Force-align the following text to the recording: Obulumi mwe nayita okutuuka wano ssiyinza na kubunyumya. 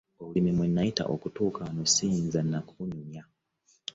Obulumi 0.21 0.51
mwe 0.55 0.67
nayita 0.73 1.03
okutuuka 1.13 1.59
wano 1.65 1.83
ssiyinza 1.89 2.39
na 2.51 2.59
kubunyumya. 2.67 3.23